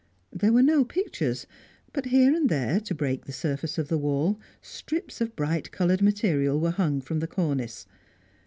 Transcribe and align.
There 0.33 0.51
were 0.51 0.63
no 0.63 0.83
pictures, 0.83 1.45
but 1.93 2.05
here 2.05 2.33
and 2.33 2.49
there, 2.49 2.79
to 2.79 2.95
break 2.95 3.25
the 3.25 3.31
surface 3.31 3.77
of 3.77 3.87
the 3.87 3.99
wall, 3.99 4.39
strips 4.59 5.21
of 5.21 5.35
bright 5.35 5.71
coloured 5.71 6.01
material 6.01 6.59
were 6.59 6.71
hung 6.71 7.01
from 7.01 7.19
the 7.19 7.27
cornice. 7.27 7.85